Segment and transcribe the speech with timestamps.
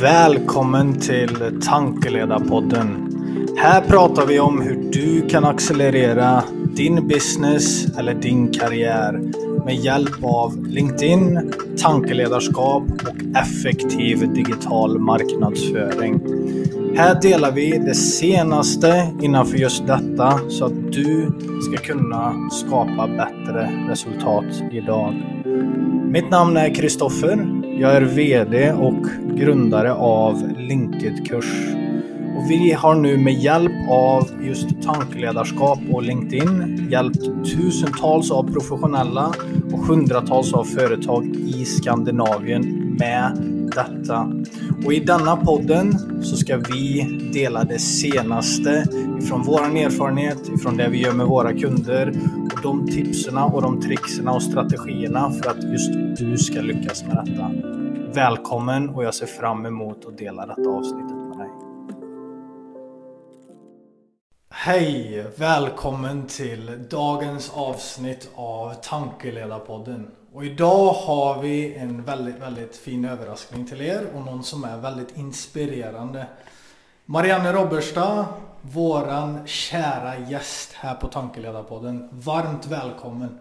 [0.00, 3.08] Välkommen till Tankeledarpodden.
[3.58, 6.44] Här pratar vi om hur du kan accelerera
[6.76, 9.20] din business eller din karriär
[9.64, 11.52] med hjälp av LinkedIn,
[11.82, 16.20] tankeledarskap och effektiv digital marknadsföring.
[16.96, 23.70] Här delar vi det senaste innanför just detta så att du ska kunna skapa bättre
[23.88, 25.14] resultat idag.
[26.10, 27.61] Mitt namn är Kristoffer.
[27.78, 31.74] Jag är VD och grundare av LinkedIn-kurs.
[32.36, 39.34] Och vi har nu med hjälp av just tankeledarskap och LinkedIn hjälpt tusentals av professionella
[39.72, 43.36] och hundratals av företag i Skandinavien med
[43.74, 44.32] detta.
[44.84, 48.86] Och i denna podden så ska vi dela det senaste
[49.18, 52.12] ifrån vår erfarenhet, ifrån det vi gör med våra kunder
[52.62, 57.50] de tipsen och de trickserna och strategierna för att just du ska lyckas med detta.
[58.14, 61.48] Välkommen och jag ser fram emot att dela detta avsnittet med dig.
[64.50, 65.24] Hej!
[65.36, 70.10] Välkommen till dagens avsnitt av Tankeledarpodden.
[70.32, 74.78] Och idag har vi en väldigt, väldigt fin överraskning till er och någon som är
[74.78, 76.26] väldigt inspirerande.
[77.06, 78.24] Marianne Robberstad,
[78.62, 82.08] våran kära gäst här på Tankeledarpodden.
[82.12, 83.38] Varmt välkommen!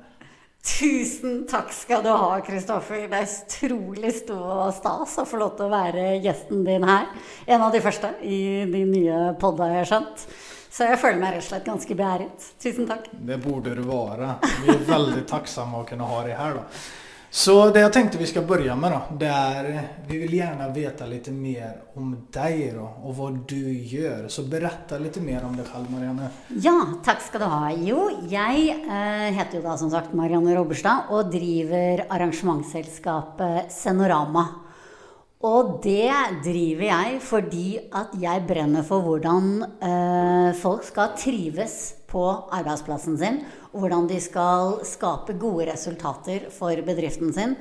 [0.80, 3.08] Tusen takk skal du ha, Kristoffer.
[3.10, 7.08] Det er utrolig stor stas å få lov til å være gjesten din her.
[7.50, 10.26] En av de første i din nye podd, har jeg skjønt.
[10.72, 12.50] Så jeg føler meg rett og slett ganske beæret.
[12.62, 13.10] Tusen takk.
[13.12, 14.36] Det borde du være.
[14.62, 16.60] Vi er veldig takksomme å kunne ha deg her.
[16.62, 16.68] då.
[17.32, 19.68] Så det jeg tenkte vi skal begynne med da, det er
[20.10, 24.26] vi vil gjerne vite litt mer om deg da, og hva du gjør.
[24.28, 26.28] Så berette litt mer om deg selv, Marianne.
[26.60, 27.70] Ja, takk skal du ha.
[27.88, 34.50] Jo, jeg eh, heter jo da som sagt Marianne Robberstad og driver arrangementsselskapet Senorama.
[35.48, 36.12] Og det
[36.44, 37.66] driver jeg fordi
[37.96, 39.48] at jeg brenner for hvordan
[39.80, 41.80] eh, folk skal trives
[42.12, 43.42] på arbeidsplassen sin.
[43.72, 47.56] Og hvordan de skal skape gode resultater for bedriften sin.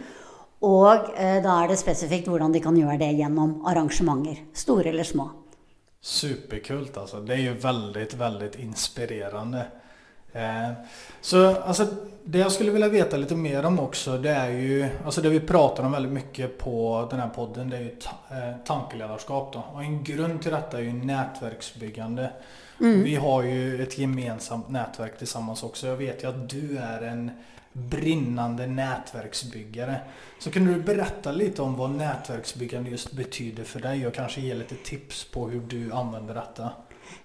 [0.66, 4.43] Og eh, da er det spesifikt hvordan de kan gjøre det gjennom arrangementer.
[4.53, 5.31] Store eller små.
[6.00, 7.21] Superkult altså.
[7.25, 9.66] Det er jo veldig, veldig inspirerende.
[10.33, 10.71] Eh,
[11.21, 11.87] så alltså,
[12.25, 15.41] det jag skulle vilja veta lite mer om också det är ju, alltså det vi
[15.41, 19.65] pratar om väldigt mycket på den här podden det är ju ta, eh, tankeledarskap då.
[19.75, 22.31] Och en grund till detta är ju nätverksbyggande.
[22.80, 25.86] Vi har ju ett gemensamt nätverk tillsammans också.
[25.86, 27.30] Jag vet ju att du är en
[27.72, 30.00] brinnande nätverksbyggare.
[30.38, 34.54] Så kan du berätta lite om vad nätverksbyggande just betyder för dig och kanske ge
[34.54, 36.70] lite tips på hur du använder detta?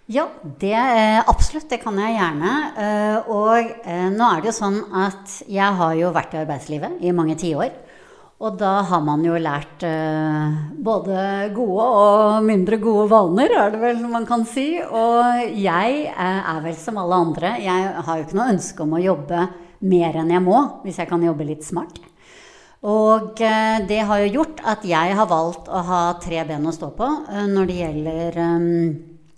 [0.05, 0.29] Ja,
[0.59, 1.69] det, eh, absolutt.
[1.69, 2.51] Det kan jeg gjerne.
[2.77, 7.01] Eh, Og eh, nå er det jo sånn at jeg har jo vært i arbeidslivet
[7.01, 7.69] i mange tiår.
[8.44, 11.19] Og da har man jo lært eh, både
[11.56, 14.73] gode og mindre gode vaner, er det vel man kan si.
[14.84, 17.53] Og jeg eh, er vel som alle andre.
[17.63, 19.45] Jeg har jo ikke noe ønske om å jobbe
[19.88, 22.01] mer enn jeg må, hvis jeg kan jobbe litt smart.
[22.85, 26.75] Og eh, det har jo gjort at jeg har valgt å ha tre ben å
[26.75, 28.68] stå på eh, når det gjelder eh,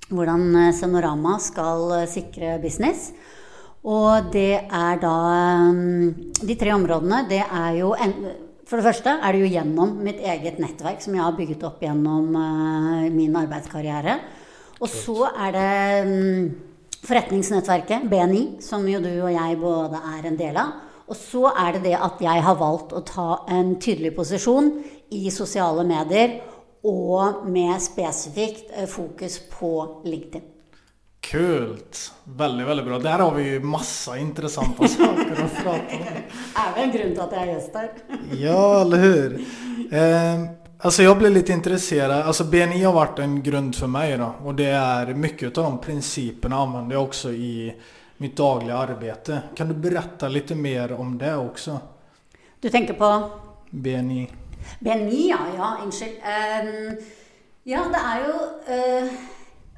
[0.10, 3.12] hvordan eh, Senorama skal sikre business.
[3.88, 5.18] Og det er da
[6.42, 8.16] De tre områdene, det er jo en,
[8.68, 11.80] For det første er det jo gjennom mitt eget nettverk som jeg har bygget opp
[11.84, 14.18] gjennom uh, min arbeidskarriere.
[14.84, 15.70] Og så er det
[16.04, 16.50] um,
[17.08, 20.76] forretningsnettverket, BNI, som jo du og jeg både er en del av.
[21.08, 24.74] Og så er det det at jeg har valgt å ta en tydelig posisjon
[25.16, 26.42] i sosiale medier
[26.88, 29.72] og med spesifikt eh, fokus på
[30.04, 30.57] LinkedIn.
[31.32, 32.14] Kult!
[32.24, 33.00] Veldig, veldig bra.
[33.00, 36.08] Der har vi ju massa intressanta saker att prata om.
[36.56, 37.90] Er en grunn til at jeg er gjest her?
[38.40, 39.36] Ja, eller hur?
[39.92, 40.44] Eh,
[40.80, 42.12] alltså jag blev lite intresserad.
[42.12, 44.36] Alltså BNI har varit en grund för mig då.
[44.44, 47.76] Och det är mycket av de principerna använder jag också i
[48.18, 49.42] mitt dagliga arbete.
[49.56, 51.80] Kan du berätta lite mer om det också?
[52.60, 53.30] Du tenker på
[53.70, 54.32] BNI.
[54.80, 55.38] BNI, ja.
[55.58, 56.18] ja unnskyld.
[56.24, 56.98] Ehm,
[57.64, 58.34] ja, det er jo
[58.74, 59.12] eh,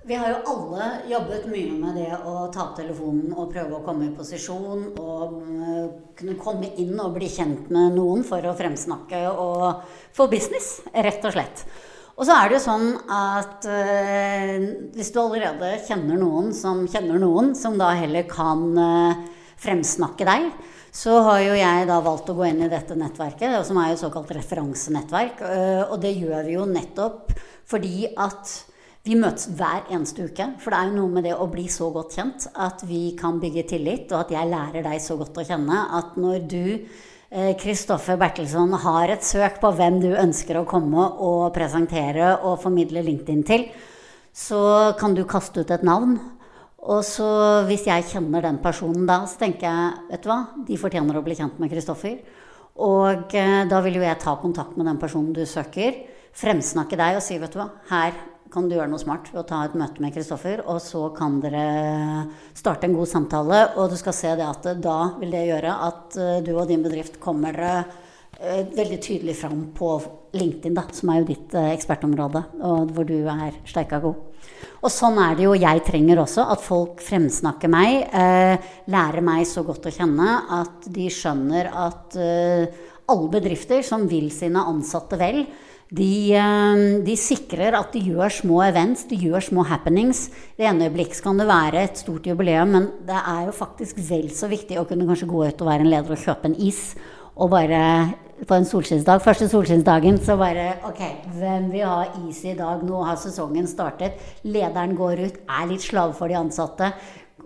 [0.09, 3.83] Vi har jo alle jobbet mye med det å ta opp telefonen og prøve å
[3.85, 5.83] komme i posisjon og eh,
[6.17, 9.83] kunne komme inn og bli kjent med noen for å fremsnakke og
[10.17, 11.61] få business, rett og slett.
[12.15, 14.55] Og så er det jo sånn at eh,
[14.95, 19.21] hvis du allerede kjenner noen som kjenner noen, som da heller kan eh,
[19.61, 20.49] fremsnakke deg,
[20.89, 24.01] så har jo jeg da valgt å gå inn i dette nettverket, som er jo
[24.07, 25.45] såkalt referansenettverk.
[25.53, 27.37] eh, Og det gjør vi jo nettopp
[27.69, 28.57] fordi at
[29.07, 30.49] vi møtes hver eneste uke.
[30.59, 33.39] For det er jo noe med det å bli så godt kjent at vi kan
[33.41, 36.65] bygge tillit, og at jeg lærer deg så godt å kjenne at når du
[37.29, 43.03] Kristoffer Bertelsson har et søk på hvem du ønsker å komme og presentere og formidle
[43.05, 43.67] LinkedIn til,
[44.33, 46.17] så kan du kaste ut et navn.
[46.89, 47.27] Og så
[47.67, 51.23] hvis jeg kjenner den personen da, så tenker jeg vet du hva, de fortjener å
[51.25, 52.17] bli kjent med Kristoffer.
[52.79, 55.99] Og eh, da vil jo jeg ta kontakt med den personen du søker,
[56.39, 58.15] fremsnakke deg og si vet du hva, her
[58.53, 61.39] kan du gjøre noe smart ved å ta et møte med Kristoffer, og så kan
[61.43, 62.25] dere
[62.57, 63.63] starte en god samtale.
[63.77, 66.85] Og du skal se det at da vil det gjøre at eh, du og din
[66.85, 67.75] bedrift kommer dere
[68.39, 69.93] eh, veldig tydelig fram på
[70.37, 74.25] LinkedIn, da, som er jo ditt eh, ekspertområde, og hvor du er steika god.
[74.79, 79.43] Og sånn er det jo jeg trenger også, at folk fremsnakker meg, eh, lærer meg
[79.47, 85.19] så godt å kjenne at de skjønner at eh, alle bedrifter som vil sine ansatte
[85.19, 85.43] vel,
[85.89, 90.27] de, eh, de, sikrer at de gjør små events, de gjør små happenings.
[90.57, 94.29] Det ene øyeblikk kan det være et stort jubileum, men det er jo faktisk vel
[94.29, 96.93] så viktig å kunne kanskje gå ut og være en leder og kjøpe en is.
[97.39, 97.81] Og bare
[98.45, 101.01] på en solskinnsdag, første solskinnsdagen, så bare Ok,
[101.35, 102.83] hvem vil ha is i dag?
[102.85, 104.19] Nå har sesongen startet.
[104.43, 106.93] Lederen går ut, er litt slave for de ansatte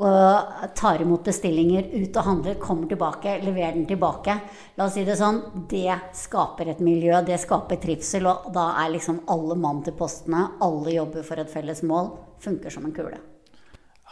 [0.02, 4.38] og tar imot bestillinger, ut og handler, kommer tilbake, leverer den tilbake.
[4.78, 8.96] La oss si det sånn, det skaper et miljø, det skaper trivsel, og da er
[8.96, 12.10] liksom alle mann til postene, alle jobber for et felles mål,
[12.44, 13.22] funker som en kule.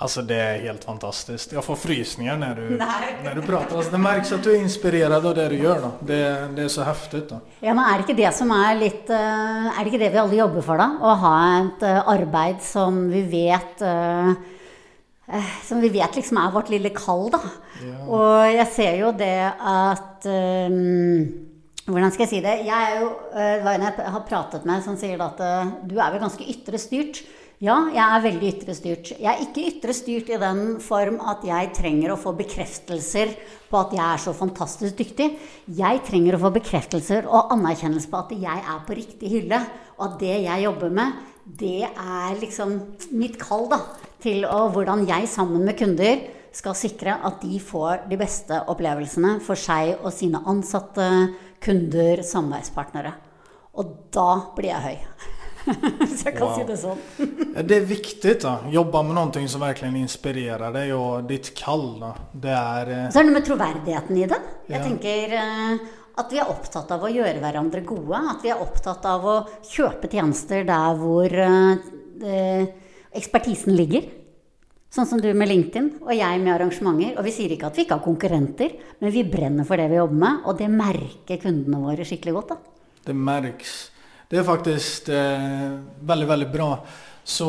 [0.02, 1.52] Altså Det er helt fantastisk.
[1.54, 2.70] Jeg får frysninger når du,
[3.26, 3.76] når du prater.
[3.76, 5.84] Altså, det merkes at du er inspirert av det du gjør.
[5.84, 5.92] da.
[6.02, 6.22] Det,
[6.58, 7.28] det er så heftig.
[7.30, 7.38] da.
[7.62, 10.24] Ja, men Er det ikke det som er litt eh, Er det ikke det vi
[10.24, 10.90] alle jobber for, da?
[10.98, 14.34] Å ha et eh, arbeid som vi vet Eh,
[15.68, 17.42] som vi vet liksom er vårt lille kall, da.
[17.82, 18.00] Ja.
[18.08, 21.48] Og jeg ser jo det at um,
[21.82, 22.60] Hvordan skal jeg si det?
[22.68, 26.14] Jeg er jo, uh, en jeg har pratet med, som sier at uh, du er
[26.14, 27.24] vel ganske ytre styrt.
[27.62, 29.10] Ja, jeg er veldig ytre styrt.
[29.22, 33.36] Jeg er ikke ytre styrt i den form at jeg trenger å få bekreftelser
[33.70, 35.28] på at jeg er så fantastisk dyktig.
[35.78, 39.62] Jeg trenger å få bekreftelser og anerkjennelse på at jeg er på riktig hylle,
[40.00, 42.78] og at det jeg jobber med, det er liksom
[43.18, 43.82] mitt kall, da
[44.22, 46.22] til å, hvordan jeg sammen med kunder
[46.56, 51.08] skal sikre at de får de beste opplevelsene for seg og sine ansatte,
[51.64, 53.14] kunder, samarbeidspartnere.
[53.80, 55.30] Og da blir jeg høy.
[56.02, 56.56] Hvis jeg kan wow.
[56.58, 57.02] si det sånn.
[57.70, 61.88] det er viktig å jobbe med noe som virkelig inspirerer deg, og ditt kall.
[62.02, 62.12] Da.
[62.34, 63.08] Det er eh...
[63.14, 64.42] Så er det noe med troverdigheten i det.
[64.68, 64.84] Jeg ja.
[64.90, 68.20] tenker eh, at vi er opptatt av å gjøre hverandre gode.
[68.34, 69.36] At vi er opptatt av å
[69.68, 72.66] kjøpe tjenester der hvor eh,
[73.16, 74.10] ekspertisen ligger.
[74.92, 77.16] Sånn som du med LinkedIn og jeg med arrangementer.
[77.16, 80.02] Og vi sier ikke at vi ikke har konkurrenter, men vi brenner for det vi
[80.02, 82.52] jobber med, og det merker kundene våre skikkelig godt.
[82.52, 82.90] da.
[83.08, 83.78] Det merks.
[84.32, 85.72] Det er faktisk eh,
[86.08, 86.70] veldig, veldig bra.
[87.24, 87.48] Så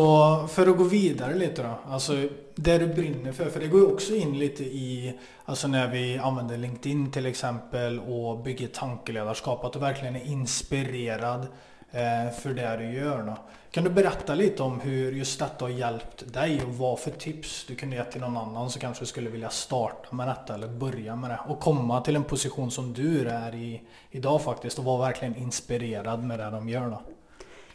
[0.53, 1.81] for å gå videre litt, da.
[1.91, 2.21] Altså,
[2.57, 3.51] det du brenner for.
[3.51, 5.13] For det går jo også inn litt i
[5.45, 11.49] altså Når vi anvender LinkedIn til eksempel, og bygger tankelederskap, at du virkelig er inspirert
[11.91, 13.25] eh, for det du gjør.
[13.27, 13.37] Nå.
[13.73, 17.55] Kan du berette litt om hvordan just dette har hjulpet deg, og hva for tips
[17.71, 21.17] du kunne gitt til noen annen som kanskje skulle ville starte med dette, eller begynne
[21.23, 23.73] med det, og komme til en posisjon som du er i
[24.13, 26.95] i dag, faktisk, og være virkelig inspirert med det de gjør?
[26.99, 27.22] da?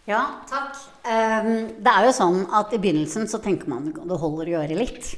[0.07, 0.77] Ja, takk.
[1.03, 4.53] Um, det er jo sånn at i begynnelsen så tenker man at det holder å
[4.55, 5.09] gjøre litt.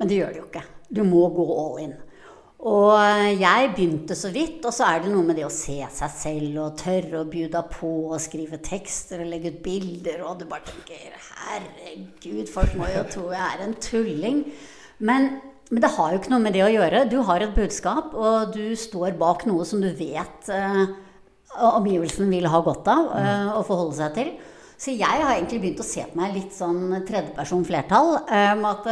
[0.00, 0.64] Men det gjør det jo ikke.
[0.88, 1.92] Du må gå all in.
[2.62, 2.94] Og
[3.42, 6.58] jeg begynte så vidt, og så er det noe med det å se seg selv
[6.62, 10.68] og tørre å bjuda på og skrive tekster og legge ut bilder, og du bare
[10.68, 14.44] tenker Herregud, folk må jo tro jeg er en tulling.
[15.02, 15.28] Men,
[15.72, 17.08] men, det har jo ikke noe med det å gjøre.
[17.10, 20.86] Du har et budskap, og du står bak noe som du vet uh,
[21.60, 24.32] omgivelsen vil ha godt av uh, å forholde seg til.
[24.82, 28.16] Så jeg har egentlig begynt å se på meg litt sånn tredjeperson flertall.
[28.26, 28.88] Um, at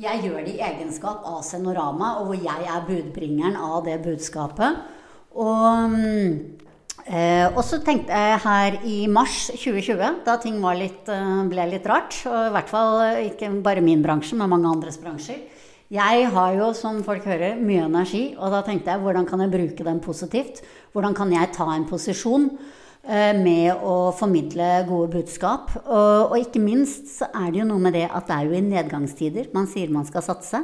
[0.00, 4.78] jeg gjør det i egenskap av Senorama, og hvor jeg er budbringeren av det budskapet.
[5.36, 5.96] Og,
[7.04, 11.86] eh, og så tenkte jeg her i mars 2020, da ting litt, eh, ble litt
[11.86, 15.38] rart, og i hvert fall ikke bare min bransje, men mange andres bransjer
[15.92, 19.52] Jeg har jo, som folk hører, mye energi, og da tenkte jeg hvordan kan jeg
[19.52, 20.62] bruke den positivt?
[20.94, 22.48] Hvordan kan jeg ta en posisjon?
[23.02, 25.72] Eh, med å formidle gode budskap.
[25.82, 28.54] Og, og, ikke minst så er det jo noe med det at det er jo
[28.54, 30.60] i nedgangstider man sier man skal satse.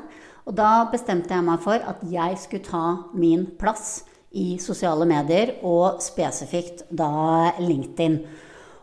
[0.46, 2.84] Og da bestemte jeg meg for at jeg skulle ta
[3.18, 4.04] min plass
[4.38, 8.20] i sosiale medier, og spesifikt da LinkedIn.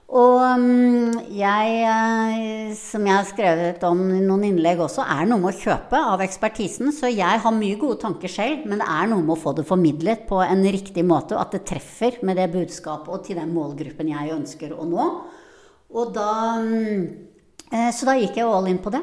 [0.06, 5.42] Og mm, jeg, eh, som jeg har skrevet om i noen innlegg også, er noe
[5.42, 6.92] med å kjøpe av ekspertisen.
[6.94, 9.66] Så jeg har mye gode tanker selv, men det er noe med å få det
[9.66, 13.54] formidlet på en riktig måte, og at det treffer med det budskapet og til den
[13.56, 15.10] målgruppen jeg ønsker å nå.
[15.96, 16.32] Og da,
[16.62, 17.04] mm,
[17.72, 19.02] eh, så da gikk jeg all in på det.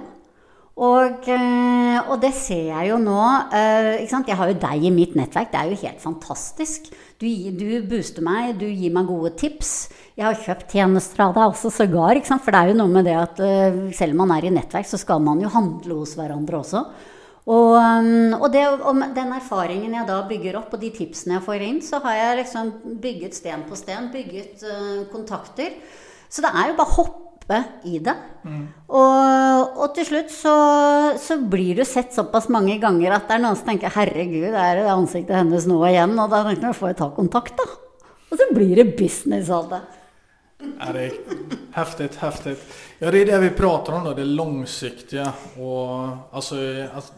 [0.72, 3.20] Og, eh, og, det ser jeg jo nå.
[3.52, 5.50] Eh, jeg har jo deg i mitt nettverk.
[5.52, 6.88] Det er jo helt fantastisk.
[7.20, 9.90] Du, du, booster meg, du gir meg gode tips.
[10.16, 12.20] Jeg har kjøpt tjenester av deg også, sågar.
[12.24, 14.88] For det er jo noe med det at eh, selv om man er i nettverk,
[14.88, 16.86] så skal man jo handle hos hverandre også.
[17.42, 21.64] Og, og, det, og, den erfaringen jeg da bygger opp, og de tipsene jeg får
[21.66, 22.70] inn, så har jeg liksom
[23.02, 24.62] bygget sten på sten, bygget
[25.10, 25.74] kontakter.
[26.30, 28.14] Så det er jo bare å hoppe dype i det.
[28.44, 28.66] Mm.
[28.88, 30.54] Og, og, til slutt så,
[31.18, 34.76] så, blir du sett såpass mange ganger at det er noen som tenker 'herregud, er
[34.76, 37.64] det ansiktet hennes nå igjen?' Og da får jeg ta kontakt, da.
[38.30, 39.80] Og så blir det business av det.
[40.78, 41.12] Ja, det är
[41.72, 42.74] häftigt, häftigt.
[42.98, 45.32] Ja, det är det vi prater om då, det langsiktige.
[45.58, 46.54] Og, alltså,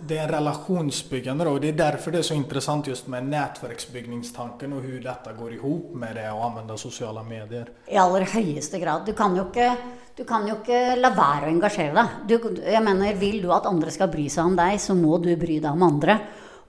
[0.01, 4.81] det er relationsbyggande Og det er derfor det er så interessant just med nätverksbyggningstanken og
[4.81, 7.69] hvordan dette går ihop med det å anvende sosiale medier.
[7.89, 9.05] I aller høyeste grad.
[9.07, 9.75] Du kan jo ikke,
[10.15, 12.19] du kan jo ikke la være å engasjere deg.
[12.31, 15.33] Du, jeg mener, vil du at andre skal bry seg om deg, så må du
[15.39, 16.19] bry deg om andre.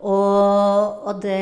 [0.05, 1.41] Og, og, det,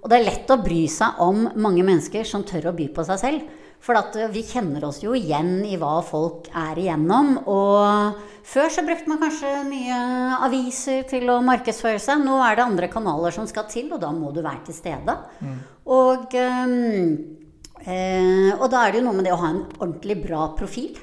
[0.00, 3.06] og det er lett å bry seg om mange mennesker som tør å by på
[3.08, 3.56] seg selv.
[3.80, 7.32] For eh, vi kjenner oss jo igjen i hva folk er igjennom.
[7.48, 10.00] Og før så brukte man kanskje mye
[10.44, 12.20] aviser til å markedsføre seg.
[12.24, 15.16] Nå er det andre kanaler som skal til, og da må du være til stede.
[15.40, 15.60] Mm.
[15.96, 17.39] Og, um,
[17.84, 20.98] eh, og da er det jo noe med det å ha en ordentlig bra profil.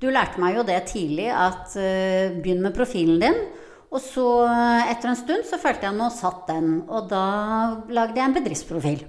[0.00, 3.38] Du lærte meg jo det tidlig, at eh, begynn med profilen din.
[3.94, 4.26] Og så
[4.90, 7.26] etter en stund så følte jeg nå satt den, og da
[7.94, 9.04] lagde jeg en bedriftsprofil.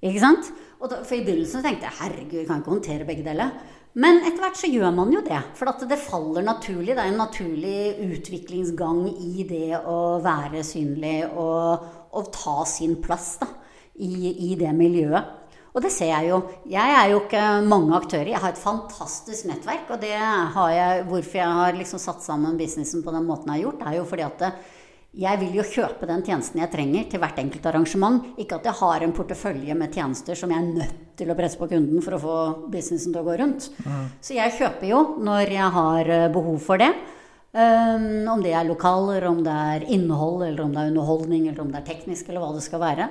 [0.00, 0.52] Ikke sant?
[0.80, 3.50] Da, for i begynnelsen tenkte jeg herregud, jeg kan ikke håndtere begge deler.
[3.98, 5.40] Men etter hvert så gjør man jo det.
[5.58, 6.94] For det faller naturlig.
[6.94, 13.34] Det er en naturlig utviklingsgang i det å være synlig og, og ta sin plass
[13.42, 13.50] da,
[13.98, 15.36] i, i, det miljøet.
[15.70, 16.40] Og det ser jeg jo.
[16.70, 18.32] Jeg er jo ikke mange aktører.
[18.32, 19.86] Jeg har et fantastisk nettverk.
[19.94, 23.60] Og det har jeg, hvorfor jeg har liksom satt sammen businessen på den måten jeg
[23.60, 24.52] har gjort, er jo fordi at det,
[25.20, 28.26] jeg vil jo kjøpe den tjenesten jeg trenger til hvert enkelt arrangement.
[28.38, 31.58] Ikke at jeg har en portefølje med tjenester som jeg er nødt til å presse
[31.58, 32.36] på kunden for å få
[32.70, 33.66] businessen til å gå rundt.
[33.82, 34.04] Mm.
[34.22, 36.92] Så jeg kjøper jo når jeg har eh, behov for det.
[37.50, 41.64] Um, om det er lokaler, om det er innhold, eller om det er underholdning, eller
[41.64, 43.08] om det er teknisk, eller hva det skal være.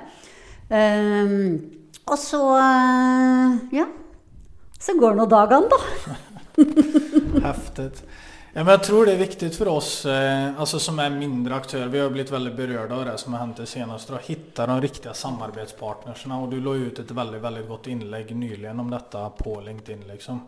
[0.72, 1.79] Um,
[2.10, 3.86] og så uh, ja.
[4.80, 6.16] Så går nå dagene, da.
[7.46, 7.90] Heftig.
[8.52, 11.86] Ja, men jeg tror det er viktig for oss eh, altså som er mindre aktører,
[11.92, 14.16] Vi har blitt veldig berørt av det som har hendt det seneste.
[14.16, 16.40] Å finne de riktige samarbeidspartnerne.
[16.40, 20.02] Og du la ut et veldig veldig godt innlegg nyligen om dette på LinkedIn.
[20.08, 20.42] Liksom.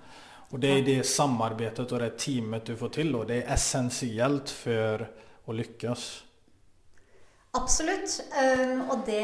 [0.51, 4.51] Og det er det samarbeidet og det teamet du får til, og det er essensielt
[4.51, 5.07] for
[5.47, 6.09] å lyckas.
[7.53, 8.15] Absolutt.
[8.33, 9.23] Uh, og, det,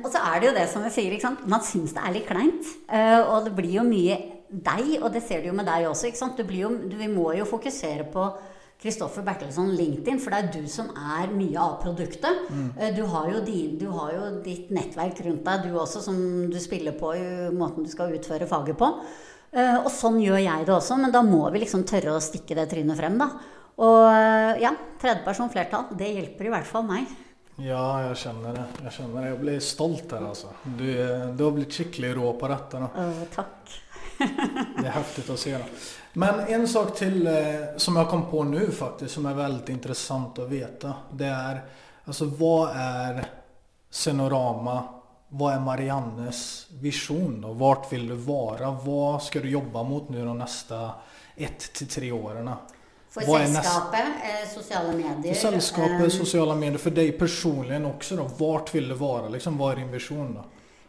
[0.00, 2.68] og, så er det jo det som jeg sier, man syns det er litt kleint.
[2.88, 4.16] Uh, og det blir jo mye
[4.48, 6.08] deg, og det ser du jo med deg også.
[6.08, 6.40] ikke sant?
[6.40, 8.30] Jo, du, vi må jo fokusere på
[8.80, 12.48] Kristoffer Bertelsson LinkedIn, for det er du som er mye av produktet.
[12.48, 12.70] Mm.
[12.78, 16.16] Eh, du, har din, du, har jo ditt nettverk rundt deg, du også, som
[16.48, 18.92] du spiller på i måten du skal utføre faget på.
[19.58, 22.66] Og sånn gjør jeg det også, men da må vi liksom tørre å stikke det
[22.70, 23.30] trynet frem, da.
[23.80, 27.08] Og ja, tredjeperson flertall, det hjelper i hvert fall meg.
[27.58, 28.64] Ja, jeg kjenner det.
[28.84, 29.28] Jeg kjenner det.
[29.32, 30.52] Jeg blir stolt her, altså.
[30.62, 30.86] Du,
[31.34, 32.82] du har blitt skikkelig rå på dette.
[32.84, 32.90] Da.
[33.02, 33.72] Oh, takk.
[34.18, 35.56] det er heftig å se.
[35.58, 35.66] Da.
[36.22, 40.38] Men en sak til eh, som jeg kom på nå, faktisk, som er veldig interessant
[40.38, 41.60] å vite, Det er
[42.06, 43.20] altså hva er
[43.90, 44.78] Senorama?
[45.28, 46.40] Hva er Mariannes
[46.80, 48.70] vision og Vart vil du være?
[48.84, 50.78] Hva skal du jobbe mot nå de neste
[51.36, 52.48] ett til tre åren?
[53.08, 55.34] For selskapet, eh, sosiale medier.
[55.34, 56.78] For selskapet, um, sosiale medier.
[56.78, 58.28] For deg personlig også, da.
[58.38, 59.30] Vart vil du være?
[59.32, 60.44] Liksom, hva er din visjon, da?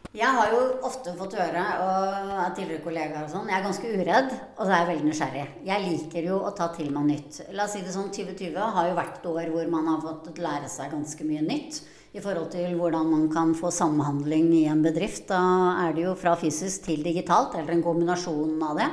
[0.10, 4.32] Jeg har jo ofte fått høre av tidligere kollegaer og sånn Jeg er ganske uredd,
[4.58, 5.44] og så er jeg veldig nysgjerrig.
[5.68, 7.38] Jeg liker jo å ta til meg nytt.
[7.54, 10.42] La oss si det sånn, 2020 har jo vært et år hvor man har fått
[10.42, 11.82] lære seg ganske mye nytt
[12.18, 15.28] i forhold til hvordan man kan få samhandling i en bedrift.
[15.30, 15.44] Da
[15.86, 18.90] er det jo fra fysisk til digitalt, eller en kombinasjon av det.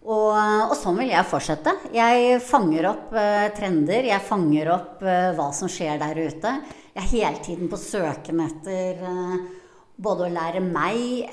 [0.00, 1.74] Og, og sånn vil jeg fortsette.
[1.92, 4.06] Jeg fanger opp uh, trender.
[4.08, 6.52] Jeg fanger opp uh, hva som skjer der ute.
[6.94, 9.34] Jeg er hele tiden på søken etter uh,
[10.00, 11.28] både å lære meg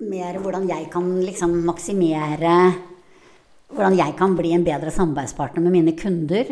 [0.00, 2.54] mer hvordan jeg kan liksom maksimere
[3.70, 6.48] Hvordan jeg kan bli en bedre samarbeidspartner med mine kunder.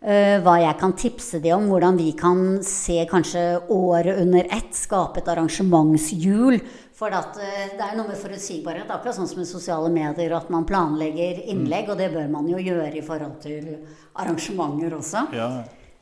[0.00, 4.70] Hva jeg kan tipse dem om, hvordan vi kan se kanskje året under ett.
[4.72, 6.62] Skape et arrangementshjul.
[6.96, 10.50] For at, uh, det er noe med forutsigbarhet, akkurat sånn som med sosiale medier, at
[10.52, 11.86] man planlegger innlegg.
[11.88, 11.94] Mm.
[11.94, 13.70] Og det bør man jo gjøre i forhold til
[14.18, 15.28] arrangementer også.
[15.36, 15.52] Ja.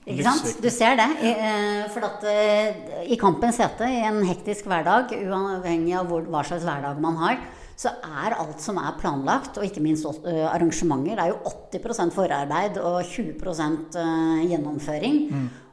[0.09, 0.61] Ikke sant?
[0.63, 1.09] Du ser det.
[1.29, 6.65] Eh, for at eh, i kampens hete, i en hektisk hverdag, uavhengig av hva slags
[6.67, 7.41] hverdag man har,
[7.81, 12.17] så er alt som er planlagt, og ikke minst eh, arrangementer, det er jo 80%
[12.17, 14.49] forarbeid og 20 gjennomføring.
[14.51, 15.21] gjennomføring.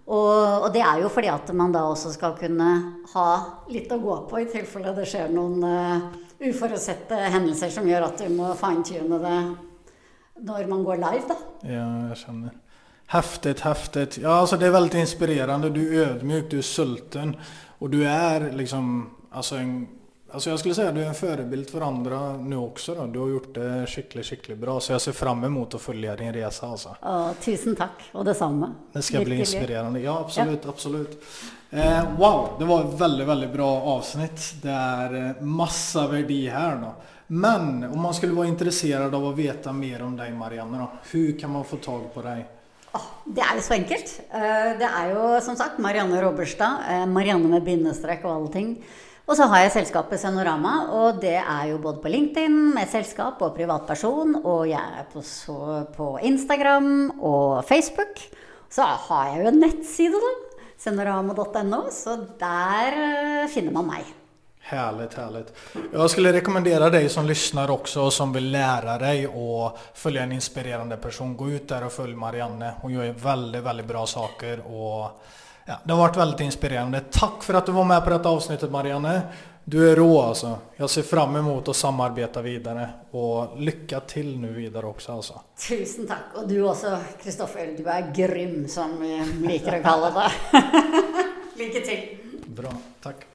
[0.08, 2.70] Og, og det er jo fordi at man da også skal kunne
[3.12, 3.28] ha
[3.72, 6.06] litt å gå på i tilfelle det skjer noen uh,
[6.40, 9.40] uforutsette hendelser som gjør at du må fine-tune det
[10.48, 11.36] når man går live, da.
[11.66, 12.56] Ja, jeg skjønner.
[13.10, 14.18] Häftigt, häftigt.
[14.22, 15.72] Ja, altså det er veldig inspirerende.
[15.74, 17.34] Du er ødmyk, du er sulten
[17.80, 19.88] og du er liksom, altså en,
[20.32, 23.06] alltså jag skulle säga att du är en förebild för andra nu också då.
[23.06, 24.80] Du har gjort det skikkelig skikkelig bra.
[24.80, 26.96] Så jeg ser fram mot å følge din resa Altså.
[27.02, 28.74] Og tusen takk, og det samme.
[28.94, 30.00] Det skal bli inspirerende.
[30.00, 30.64] Ja, absolutt.
[30.64, 31.10] Ja, absolutt.
[31.10, 31.44] absolut.
[31.70, 34.54] Eh, wow, det var et veldig veldig bra avsnitt.
[34.64, 36.76] Det er masse verdi her.
[36.82, 36.94] då.
[37.28, 41.40] Men om man skulle være interessert av å vite mer om deg, Marianne då, hur
[41.40, 42.46] kan man få tag på deg?
[43.26, 44.14] Det er jo så enkelt.
[44.32, 46.78] Eh, Det er jo som sagt Marianne Robberstad.
[46.90, 48.84] eh, Marianne med bindestrek og alle ting.
[49.28, 53.42] Og så har jeg selskapet Senorama, og det er jo både på LinkedIn med selskap
[53.44, 55.24] og privatperson, og jeg er på,
[55.98, 58.22] på Instagram og Facebook.
[58.72, 60.64] Så har jeg jo en nettside, da.
[60.78, 61.82] Senorama.no.
[61.92, 64.14] Så der eh, finner man meg.
[64.68, 65.54] Härligt, härligt.
[65.94, 70.32] Jag skulle rekommendere deg som lyssnar också och som vill lära deg och följa en
[70.32, 71.38] inspirerende person.
[71.38, 72.74] Gå ut der og følg Marianne.
[72.82, 75.22] Hun gjør veldig, väldigt bra saker och
[75.68, 77.00] ja, det har varit väldigt inspirerande.
[77.12, 79.22] Tack för att du var med på detta avsnittet Marianne.
[79.64, 80.58] Du är rå alltså.
[80.76, 85.42] Jag ser fram emot att samarbeta vidare och lycka till nu vidare också alltså.
[85.70, 86.38] Tusen takk.
[86.40, 87.74] Og du også, Kristoffer.
[87.78, 90.30] Du er grym, som vi liker å kalle det.
[91.60, 92.08] Lykke til.
[92.48, 92.72] Bra,
[93.04, 93.28] tack.